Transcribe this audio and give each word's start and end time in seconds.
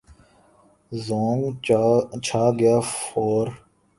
زونگ 1.05 1.43
چھا 2.25 2.43
گیا 2.59 2.77
فور 2.93 3.47